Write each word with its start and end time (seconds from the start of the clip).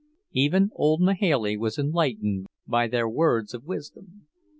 Even 0.31 0.71
old 0.73 0.99
Mahailey 0.99 1.55
was 1.57 1.77
enlightened 1.77 2.47
by 2.65 2.87
their 2.87 3.07
words 3.07 3.53
of 3.53 3.65
wisdom. 3.65 4.25